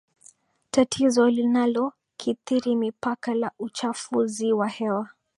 [0.71, 5.09] tatizo linalokithiri mipaka la uchafuzi wa hewa